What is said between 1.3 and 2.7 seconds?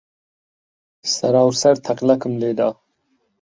و سەر تەقلەکم لێ دا.